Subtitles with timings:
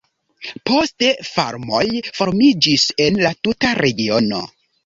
[0.69, 1.83] Poste farmoj
[2.21, 4.43] formiĝis en la tuta regiono.